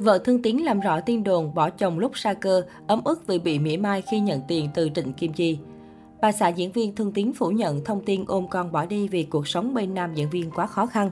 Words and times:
Vợ 0.00 0.18
Thương 0.18 0.42
Tiến 0.42 0.64
làm 0.64 0.80
rõ 0.80 1.00
tin 1.00 1.24
đồn 1.24 1.54
bỏ 1.54 1.70
chồng 1.70 1.98
lúc 1.98 2.18
sa 2.18 2.34
cơ, 2.34 2.62
ấm 2.86 3.00
ức 3.04 3.26
vì 3.26 3.38
bị 3.38 3.58
mỉa 3.58 3.76
mai 3.76 4.02
khi 4.02 4.20
nhận 4.20 4.40
tiền 4.48 4.68
từ 4.74 4.88
Trịnh 4.94 5.12
Kim 5.12 5.32
Chi. 5.32 5.58
Bà 6.20 6.32
xã 6.32 6.48
diễn 6.48 6.72
viên 6.72 6.94
Thương 6.94 7.12
Tiến 7.12 7.32
phủ 7.32 7.48
nhận 7.48 7.84
thông 7.84 8.04
tin 8.04 8.24
ôm 8.26 8.46
con 8.50 8.72
bỏ 8.72 8.86
đi 8.86 9.08
vì 9.08 9.22
cuộc 9.22 9.48
sống 9.48 9.74
bên 9.74 9.94
nam 9.94 10.14
diễn 10.14 10.30
viên 10.30 10.50
quá 10.50 10.66
khó 10.66 10.86
khăn. 10.86 11.10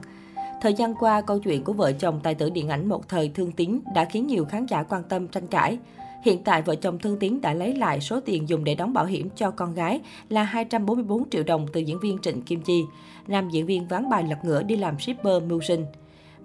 Thời 0.61 0.73
gian 0.73 0.95
qua, 0.95 1.21
câu 1.21 1.39
chuyện 1.39 1.63
của 1.63 1.73
vợ 1.73 1.91
chồng 1.91 2.19
tài 2.23 2.35
tử 2.35 2.49
điện 2.49 2.69
ảnh 2.69 2.89
một 2.89 3.09
thời 3.09 3.29
Thương 3.29 3.51
Tiến 3.51 3.81
đã 3.95 4.05
khiến 4.05 4.27
nhiều 4.27 4.45
khán 4.45 4.65
giả 4.65 4.83
quan 4.83 5.03
tâm 5.03 5.27
tranh 5.27 5.47
cãi. 5.47 5.77
Hiện 6.23 6.43
tại, 6.43 6.61
vợ 6.61 6.75
chồng 6.75 6.99
Thương 6.99 7.19
Tiến 7.19 7.41
đã 7.41 7.53
lấy 7.53 7.75
lại 7.75 8.01
số 8.01 8.19
tiền 8.19 8.49
dùng 8.49 8.63
để 8.63 8.75
đóng 8.75 8.93
bảo 8.93 9.05
hiểm 9.05 9.29
cho 9.35 9.51
con 9.51 9.73
gái 9.73 10.01
là 10.29 10.43
244 10.43 11.29
triệu 11.29 11.43
đồng 11.43 11.65
từ 11.73 11.79
diễn 11.79 11.99
viên 11.99 12.17
Trịnh 12.21 12.41
Kim 12.41 12.61
Chi. 12.61 12.83
Nam 13.27 13.49
diễn 13.49 13.65
viên 13.65 13.87
ván 13.87 14.09
bài 14.09 14.23
lật 14.29 14.37
ngửa 14.43 14.63
đi 14.63 14.75
làm 14.75 14.99
shipper 14.99 15.43
mưu 15.43 15.61
sinh. 15.61 15.85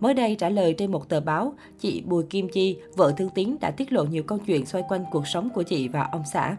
Mới 0.01 0.15
đây 0.15 0.37
trả 0.39 0.49
lời 0.49 0.75
trên 0.79 0.93
một 0.93 1.09
tờ 1.09 1.21
báo, 1.21 1.55
chị 1.81 2.03
Bùi 2.07 2.25
Kim 2.25 2.49
Chi, 2.49 2.79
vợ 2.97 3.13
Thương 3.17 3.31
Tiến 3.35 3.57
đã 3.61 3.71
tiết 3.71 3.93
lộ 3.93 4.05
nhiều 4.05 4.23
câu 4.23 4.39
chuyện 4.39 4.67
xoay 4.67 4.85
quanh 4.89 5.05
cuộc 5.11 5.27
sống 5.27 5.49
của 5.55 5.63
chị 5.63 5.89
và 5.89 6.09
ông 6.13 6.23
xã. 6.32 6.57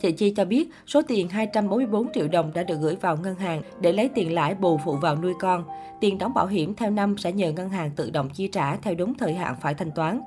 Chị 0.00 0.12
Chi 0.12 0.30
cho 0.30 0.44
biết 0.44 0.70
số 0.86 1.02
tiền 1.08 1.28
244 1.28 2.12
triệu 2.12 2.28
đồng 2.28 2.52
đã 2.54 2.62
được 2.62 2.76
gửi 2.80 2.96
vào 2.96 3.16
ngân 3.16 3.34
hàng 3.34 3.62
để 3.80 3.92
lấy 3.92 4.08
tiền 4.14 4.34
lãi 4.34 4.54
bù 4.54 4.78
phụ 4.84 4.96
vào 4.96 5.16
nuôi 5.16 5.32
con. 5.40 5.64
Tiền 6.00 6.18
đóng 6.18 6.34
bảo 6.34 6.46
hiểm 6.46 6.74
theo 6.74 6.90
năm 6.90 7.18
sẽ 7.18 7.32
nhờ 7.32 7.52
ngân 7.52 7.68
hàng 7.68 7.90
tự 7.96 8.10
động 8.10 8.30
chi 8.30 8.48
trả 8.48 8.76
theo 8.76 8.94
đúng 8.94 9.14
thời 9.14 9.34
hạn 9.34 9.54
phải 9.60 9.74
thanh 9.74 9.90
toán. 9.90 10.20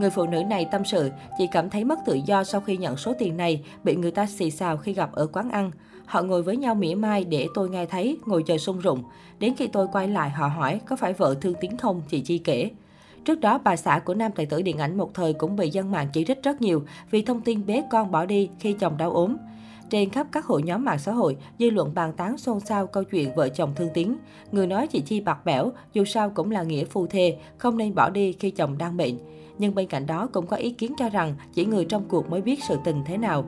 Người 0.00 0.10
phụ 0.10 0.26
nữ 0.26 0.42
này 0.42 0.66
tâm 0.70 0.84
sự, 0.84 1.10
chị 1.38 1.48
cảm 1.52 1.70
thấy 1.70 1.84
mất 1.84 1.98
tự 2.06 2.18
do 2.26 2.44
sau 2.44 2.60
khi 2.60 2.76
nhận 2.76 2.96
số 2.96 3.14
tiền 3.18 3.36
này, 3.36 3.64
bị 3.84 3.96
người 3.96 4.10
ta 4.10 4.26
xì 4.26 4.50
xào 4.50 4.76
khi 4.76 4.92
gặp 4.92 5.12
ở 5.12 5.26
quán 5.26 5.50
ăn. 5.50 5.70
Họ 6.06 6.22
ngồi 6.22 6.42
với 6.42 6.56
nhau 6.56 6.74
mỉa 6.74 6.94
mai 6.94 7.24
để 7.24 7.46
tôi 7.54 7.70
nghe 7.70 7.86
thấy, 7.86 8.18
ngồi 8.26 8.42
chờ 8.42 8.58
sung 8.58 8.80
rụng. 8.80 9.02
Đến 9.38 9.54
khi 9.56 9.66
tôi 9.66 9.86
quay 9.92 10.08
lại 10.08 10.30
họ 10.30 10.48
hỏi 10.48 10.80
có 10.86 10.96
phải 10.96 11.12
vợ 11.12 11.34
thương 11.40 11.54
tiếng 11.60 11.76
không, 11.76 12.02
chị 12.08 12.20
Chi 12.20 12.38
kể. 12.38 12.70
Trước 13.26 13.40
đó, 13.40 13.60
bà 13.64 13.76
xã 13.76 13.98
của 13.98 14.14
nam 14.14 14.32
tài 14.32 14.46
tử 14.46 14.62
điện 14.62 14.78
ảnh 14.78 14.96
một 14.96 15.14
thời 15.14 15.32
cũng 15.32 15.56
bị 15.56 15.70
dân 15.70 15.90
mạng 15.90 16.08
chỉ 16.12 16.24
trích 16.24 16.42
rất 16.42 16.62
nhiều 16.62 16.82
vì 17.10 17.22
thông 17.22 17.40
tin 17.40 17.66
bé 17.66 17.84
con 17.90 18.10
bỏ 18.10 18.24
đi 18.26 18.48
khi 18.60 18.72
chồng 18.72 18.96
đau 18.96 19.10
ốm. 19.10 19.36
Trên 19.90 20.10
khắp 20.10 20.26
các 20.32 20.44
hội 20.44 20.62
nhóm 20.62 20.84
mạng 20.84 20.98
xã 20.98 21.12
hội, 21.12 21.36
dư 21.58 21.70
luận 21.70 21.94
bàn 21.94 22.12
tán 22.12 22.38
xôn 22.38 22.60
xao 22.60 22.86
câu 22.86 23.04
chuyện 23.04 23.34
vợ 23.36 23.48
chồng 23.48 23.72
thương 23.76 23.88
tiếng. 23.94 24.16
Người 24.52 24.66
nói 24.66 24.86
chị 24.86 25.00
Chi 25.00 25.20
bạc 25.20 25.44
bẽo, 25.44 25.72
dù 25.92 26.04
sao 26.04 26.30
cũng 26.30 26.50
là 26.50 26.62
nghĩa 26.62 26.84
phu 26.84 27.06
thê, 27.06 27.36
không 27.58 27.78
nên 27.78 27.94
bỏ 27.94 28.10
đi 28.10 28.32
khi 28.32 28.50
chồng 28.50 28.78
đang 28.78 28.96
bệnh. 28.96 29.18
Nhưng 29.58 29.74
bên 29.74 29.86
cạnh 29.86 30.06
đó 30.06 30.28
cũng 30.32 30.46
có 30.46 30.56
ý 30.56 30.70
kiến 30.70 30.92
cho 30.98 31.08
rằng 31.08 31.34
chỉ 31.54 31.64
người 31.64 31.84
trong 31.84 32.04
cuộc 32.08 32.30
mới 32.30 32.42
biết 32.42 32.64
sự 32.68 32.76
tình 32.84 33.02
thế 33.06 33.16
nào. 33.16 33.44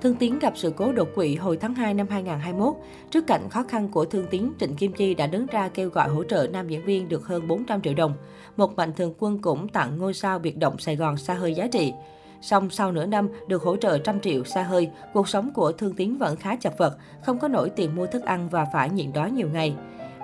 Thương 0.00 0.14
Tiến 0.14 0.38
gặp 0.38 0.52
sự 0.56 0.72
cố 0.76 0.92
đột 0.92 1.08
quỵ 1.14 1.36
hồi 1.36 1.56
tháng 1.56 1.74
2 1.74 1.94
năm 1.94 2.06
2021. 2.10 2.74
Trước 3.10 3.26
cảnh 3.26 3.48
khó 3.50 3.62
khăn 3.62 3.88
của 3.88 4.04
Thương 4.04 4.26
Tiến, 4.30 4.52
Trịnh 4.60 4.76
Kim 4.76 4.92
Chi 4.92 5.14
đã 5.14 5.26
đứng 5.26 5.46
ra 5.46 5.68
kêu 5.68 5.88
gọi 5.88 6.08
hỗ 6.08 6.24
trợ 6.24 6.46
nam 6.52 6.68
diễn 6.68 6.84
viên 6.84 7.08
được 7.08 7.26
hơn 7.26 7.48
400 7.48 7.82
triệu 7.82 7.94
đồng. 7.94 8.12
Một 8.56 8.76
mạnh 8.76 8.92
thường 8.92 9.14
quân 9.18 9.38
cũng 9.38 9.68
tặng 9.68 9.98
ngôi 9.98 10.14
sao 10.14 10.38
biệt 10.38 10.58
động 10.58 10.78
Sài 10.78 10.96
Gòn 10.96 11.16
xa 11.16 11.34
hơi 11.34 11.54
giá 11.54 11.66
trị. 11.66 11.92
Song 12.40 12.70
sau 12.70 12.92
nửa 12.92 13.06
năm 13.06 13.28
được 13.46 13.62
hỗ 13.62 13.76
trợ 13.76 13.98
trăm 13.98 14.20
triệu 14.20 14.44
xa 14.44 14.62
hơi, 14.62 14.90
cuộc 15.12 15.28
sống 15.28 15.50
của 15.54 15.72
Thương 15.72 15.94
Tiến 15.94 16.18
vẫn 16.18 16.36
khá 16.36 16.56
chật 16.56 16.78
vật, 16.78 16.96
không 17.22 17.38
có 17.38 17.48
nổi 17.48 17.70
tiền 17.70 17.96
mua 17.96 18.06
thức 18.06 18.22
ăn 18.22 18.48
và 18.48 18.66
phải 18.72 18.90
nhịn 18.90 19.12
đói 19.12 19.30
nhiều 19.30 19.48
ngày. 19.52 19.74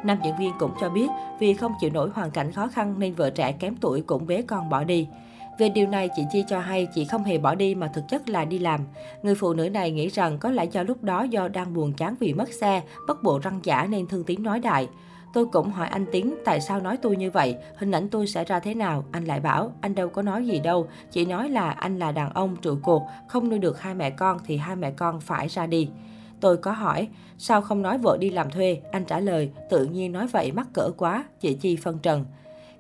Nam 0.05 0.19
diễn 0.25 0.34
viên 0.39 0.52
cũng 0.58 0.70
cho 0.80 0.91
biết 0.91 1.06
vì 1.41 1.55
không 1.55 1.72
chịu 1.80 1.91
nổi 1.91 2.11
hoàn 2.14 2.30
cảnh 2.30 2.52
khó 2.52 2.69
khăn 2.69 2.95
nên 2.98 3.14
vợ 3.14 3.30
trẻ 3.30 3.52
kém 3.52 3.77
tuổi 3.77 4.00
cũng 4.00 4.27
bế 4.27 4.42
con 4.42 4.70
bỏ 4.70 4.84
đi. 4.84 5.08
Về 5.59 5.69
điều 5.69 5.87
này, 5.87 6.09
chị 6.17 6.23
Chi 6.33 6.45
cho 6.49 6.61
hay 6.61 6.87
chị 6.95 7.05
không 7.05 7.25
hề 7.25 7.39
bỏ 7.39 7.55
đi 7.55 7.75
mà 7.75 7.89
thực 7.89 8.09
chất 8.09 8.29
là 8.29 8.45
đi 8.45 8.59
làm. 8.59 8.81
Người 9.23 9.35
phụ 9.35 9.55
nữ 9.55 9.69
này 9.69 9.91
nghĩ 9.91 10.09
rằng 10.09 10.39
có 10.39 10.51
lẽ 10.51 10.65
do 10.65 10.83
lúc 10.83 11.03
đó 11.03 11.23
do 11.23 11.49
đang 11.49 11.75
buồn 11.75 11.93
chán 11.93 12.15
vì 12.21 12.35
mất 12.35 12.53
xe, 12.53 12.83
bất 13.07 13.23
bộ 13.23 13.39
răng 13.43 13.61
giả 13.63 13.87
nên 13.87 14.07
Thương 14.07 14.25
Tiến 14.25 14.43
nói 14.43 14.61
đại. 14.61 14.89
Tôi 15.35 15.47
cũng 15.47 15.71
hỏi 15.71 15.89
anh 15.89 16.07
Tiến 16.13 16.35
tại 16.45 16.61
sao 16.61 16.81
nói 16.81 16.97
tôi 16.97 17.17
như 17.17 17.31
vậy, 17.31 17.57
hình 17.77 17.91
ảnh 17.91 18.09
tôi 18.09 18.27
sẽ 18.27 18.45
ra 18.45 18.61
thế 18.61 18.75
nào. 18.75 19.05
Anh 19.13 19.25
lại 19.25 19.41
bảo, 19.41 19.73
anh 19.81 19.95
đâu 19.95 20.09
có 20.09 20.23
nói 20.23 20.47
gì 20.47 20.61
đâu, 20.61 20.89
chỉ 21.11 21.25
nói 21.25 21.49
là 21.49 21.71
anh 21.71 21.99
là 21.99 22.13
đàn 22.13 22.33
ông 22.33 22.57
trụ 22.57 22.77
cột, 22.83 23.03
không 23.29 23.49
nuôi 23.49 23.59
được 23.59 23.81
hai 23.81 23.95
mẹ 23.95 24.11
con 24.11 24.39
thì 24.47 24.57
hai 24.57 24.77
mẹ 24.77 24.91
con 24.91 25.21
phải 25.21 25.49
ra 25.49 25.67
đi. 25.67 25.89
Tôi 26.41 26.57
có 26.57 26.73
hỏi, 26.73 27.09
sao 27.39 27.63
không 27.63 27.83
nói 27.83 27.98
vợ 27.98 28.17
đi 28.20 28.31
làm 28.31 28.51
thuê? 28.51 28.81
Anh 28.93 29.05
trả 29.05 29.20
lời, 29.20 29.51
tự 29.70 29.85
nhiên 29.85 30.13
nói 30.13 30.27
vậy 30.27 30.53
mắc 30.53 30.67
cỡ 30.73 30.91
quá, 30.97 31.25
chị 31.41 31.55
Chi 31.55 31.77
phân 31.77 31.98
trần. 31.98 32.25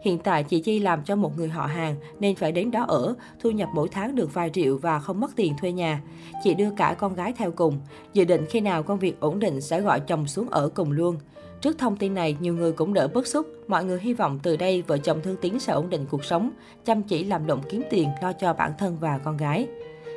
Hiện 0.04 0.18
tại 0.18 0.44
chị 0.44 0.60
Chi 0.60 0.78
làm 0.78 1.04
cho 1.04 1.16
một 1.16 1.36
người 1.36 1.48
họ 1.48 1.66
hàng 1.66 1.96
nên 2.20 2.36
phải 2.36 2.52
đến 2.52 2.70
đó 2.70 2.84
ở, 2.88 3.14
thu 3.40 3.50
nhập 3.50 3.68
mỗi 3.74 3.88
tháng 3.88 4.14
được 4.14 4.34
vài 4.34 4.50
triệu 4.50 4.78
và 4.78 4.98
không 4.98 5.20
mất 5.20 5.30
tiền 5.36 5.54
thuê 5.60 5.72
nhà. 5.72 6.02
Chị 6.44 6.54
đưa 6.54 6.70
cả 6.76 6.94
con 6.98 7.14
gái 7.14 7.32
theo 7.36 7.50
cùng, 7.50 7.78
dự 8.12 8.24
định 8.24 8.46
khi 8.50 8.60
nào 8.60 8.82
công 8.82 8.98
việc 8.98 9.20
ổn 9.20 9.38
định 9.38 9.60
sẽ 9.60 9.80
gọi 9.80 10.00
chồng 10.00 10.26
xuống 10.26 10.50
ở 10.50 10.68
cùng 10.74 10.92
luôn. 10.92 11.16
Trước 11.60 11.78
thông 11.78 11.96
tin 11.96 12.14
này, 12.14 12.36
nhiều 12.40 12.54
người 12.54 12.72
cũng 12.72 12.94
đỡ 12.94 13.08
bức 13.08 13.26
xúc. 13.26 13.46
Mọi 13.68 13.84
người 13.84 14.00
hy 14.00 14.14
vọng 14.14 14.38
từ 14.42 14.56
đây 14.56 14.82
vợ 14.82 14.98
chồng 14.98 15.20
Thương 15.22 15.36
Tiến 15.40 15.60
sẽ 15.60 15.72
ổn 15.72 15.90
định 15.90 16.06
cuộc 16.10 16.24
sống, 16.24 16.50
chăm 16.84 17.02
chỉ 17.02 17.24
làm 17.24 17.46
động 17.46 17.60
kiếm 17.70 17.82
tiền 17.90 18.08
lo 18.22 18.32
cho 18.32 18.52
bản 18.52 18.72
thân 18.78 18.96
và 19.00 19.18
con 19.18 19.36
gái. 19.36 19.68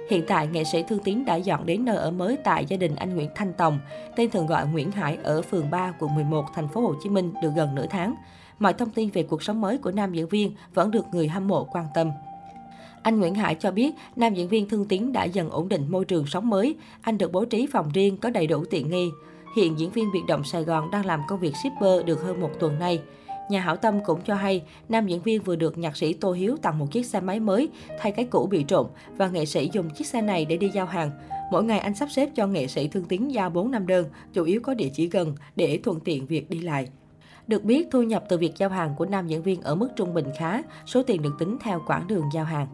Hiện 0.10 0.24
tại, 0.28 0.48
nghệ 0.48 0.64
sĩ 0.64 0.84
Thương 0.84 1.04
Tiến 1.04 1.26
đã 1.26 1.36
dọn 1.36 1.66
đến 1.66 1.86
nơi 1.86 1.98
ở 1.98 2.12
mới 2.12 2.38
tại 2.44 2.66
gia 2.66 2.78
đình 2.78 2.96
anh 2.96 3.16
Nguyễn 3.16 3.30
Thanh 3.36 3.54
Tòng, 3.54 3.80
tên 4.16 4.30
thường 4.30 4.48
gọi 4.48 4.68
Nguyễn 4.68 4.92
Hải 4.92 5.18
ở 5.24 5.42
phường 5.42 5.72
3, 5.72 5.94
quận 6.00 6.16
11, 6.16 6.46
thành 6.56 6.68
phố 6.68 6.82
Hồ 6.82 6.94
Chí 7.04 7.10
Minh 7.10 7.34
được 7.42 7.52
gần 7.56 7.76
nửa 7.76 7.86
tháng. 7.90 8.16
Mọi 8.60 8.74
thông 8.74 8.90
tin 8.90 9.10
về 9.10 9.24
cuộc 9.24 9.44
sống 9.44 9.62
mới 9.62 9.78
của 9.78 9.92
nam 9.92 10.14
diễn 10.14 10.28
viên 10.28 10.52
vẫn 10.74 10.92
được 10.92 11.06
người 11.12 11.28
hâm 11.28 11.48
mộ 11.48 11.64
quan 11.64 11.86
tâm. 11.94 12.12
Anh 13.02 13.20
Nguyễn 13.20 13.36
Hải 13.36 13.56
cho 13.56 13.72
biết, 13.72 13.96
nam 14.16 14.34
diễn 14.34 14.48
viên 14.48 14.70
Thương 14.70 14.86
Tiến 14.86 15.14
đã 15.14 15.24
dần 15.24 15.50
ổn 15.50 15.70
định 15.70 15.86
môi 15.90 16.06
trường 16.06 16.26
sống 16.26 16.50
mới. 16.50 16.76
Anh 17.02 17.18
được 17.18 17.32
bố 17.32 17.46
trí 17.46 17.68
phòng 17.68 17.90
riêng 17.94 18.18
có 18.18 18.30
đầy 18.30 18.48
đủ 18.48 18.66
tiện 18.70 18.90
nghi. 18.90 19.10
Hiện 19.56 19.80
diễn 19.80 19.92
viên 19.92 20.12
biệt 20.12 20.22
động 20.28 20.44
Sài 20.44 20.64
Gòn 20.64 20.92
đang 20.92 21.06
làm 21.06 21.22
công 21.28 21.40
việc 21.40 21.54
shipper 21.56 22.06
được 22.06 22.22
hơn 22.22 22.42
một 22.42 22.52
tuần 22.60 22.80
nay. 22.80 23.02
Nhà 23.50 23.62
hảo 23.62 23.76
tâm 23.76 24.00
cũng 24.06 24.22
cho 24.22 24.36
hay, 24.36 24.64
nam 24.90 25.08
diễn 25.08 25.22
viên 25.22 25.42
vừa 25.42 25.56
được 25.56 25.78
nhạc 25.78 25.98
sĩ 25.98 26.14
Tô 26.14 26.32
Hiếu 26.32 26.58
tặng 26.62 26.80
một 26.80 26.92
chiếc 26.92 27.06
xe 27.06 27.20
máy 27.20 27.40
mới 27.40 27.70
thay 28.00 28.12
cái 28.12 28.26
cũ 28.26 28.48
bị 28.52 28.64
trộm 28.64 28.88
và 29.18 29.28
nghệ 29.28 29.46
sĩ 29.46 29.70
dùng 29.74 29.90
chiếc 29.90 30.08
xe 30.08 30.22
này 30.22 30.46
để 30.46 30.58
đi 30.58 30.70
giao 30.70 30.86
hàng. 30.86 31.12
Mỗi 31.52 31.64
ngày 31.64 31.80
anh 31.80 31.96
sắp 31.96 32.12
xếp 32.12 32.30
cho 32.36 32.48
nghệ 32.48 32.68
sĩ 32.68 32.88
Thương 32.88 33.06
Tiến 33.06 33.34
giao 33.34 33.50
4 33.50 33.72
năm 33.72 33.88
đơn, 33.88 34.06
chủ 34.34 34.44
yếu 34.44 34.62
có 34.64 34.74
địa 34.74 34.90
chỉ 34.94 35.08
gần 35.08 35.36
để 35.56 35.80
thuận 35.84 36.00
tiện 36.00 36.26
việc 36.26 36.50
đi 36.50 36.60
lại. 36.60 36.88
Được 37.48 37.64
biết, 37.64 37.88
thu 37.92 38.04
nhập 38.04 38.24
từ 38.30 38.38
việc 38.38 38.58
giao 38.58 38.70
hàng 38.70 38.96
của 38.98 39.06
nam 39.06 39.28
diễn 39.28 39.44
viên 39.44 39.62
ở 39.62 39.76
mức 39.76 39.90
trung 39.96 40.14
bình 40.14 40.26
khá, 40.38 40.62
số 40.86 41.04
tiền 41.04 41.22
được 41.22 41.34
tính 41.40 41.58
theo 41.62 41.82
quãng 41.88 42.08
đường 42.08 42.26
giao 42.34 42.46
hàng. 42.46 42.68